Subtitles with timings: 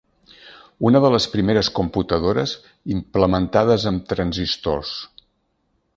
[0.89, 2.55] Una de les primeres computadores
[2.97, 4.99] implementades amb transistors.